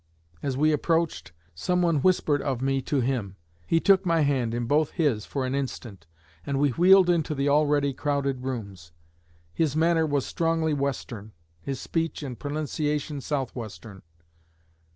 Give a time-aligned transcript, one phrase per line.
[0.41, 3.35] As we approached, someone whispered of me to him;
[3.67, 6.07] he took my hand in both his for an instant,
[6.43, 8.93] and we wheeled into the already crowded rooms.
[9.53, 14.01] His manner was strongly Western; his speech and pronunciation Southwestern.